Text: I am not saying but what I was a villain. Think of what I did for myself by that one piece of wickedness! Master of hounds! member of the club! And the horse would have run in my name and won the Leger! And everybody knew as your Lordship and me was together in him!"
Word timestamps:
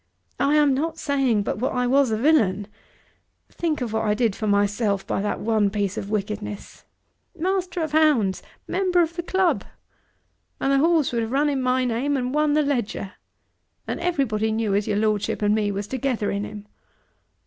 I 0.39 0.55
am 0.55 0.73
not 0.73 0.97
saying 0.97 1.43
but 1.43 1.59
what 1.59 1.73
I 1.73 1.85
was 1.85 2.09
a 2.09 2.17
villain. 2.17 2.65
Think 3.51 3.81
of 3.81 3.93
what 3.93 4.03
I 4.03 4.15
did 4.15 4.35
for 4.35 4.47
myself 4.47 5.05
by 5.05 5.21
that 5.21 5.39
one 5.39 5.69
piece 5.69 5.95
of 5.95 6.09
wickedness! 6.09 6.85
Master 7.37 7.83
of 7.83 7.91
hounds! 7.91 8.41
member 8.67 9.01
of 9.03 9.15
the 9.15 9.21
club! 9.21 9.63
And 10.59 10.71
the 10.71 10.79
horse 10.79 11.11
would 11.13 11.21
have 11.21 11.31
run 11.31 11.49
in 11.49 11.61
my 11.61 11.85
name 11.85 12.17
and 12.17 12.33
won 12.33 12.53
the 12.55 12.63
Leger! 12.63 13.13
And 13.87 13.99
everybody 13.99 14.51
knew 14.51 14.73
as 14.73 14.87
your 14.87 14.97
Lordship 14.97 15.43
and 15.43 15.53
me 15.53 15.71
was 15.71 15.85
together 15.85 16.31
in 16.31 16.45
him!" 16.45 16.65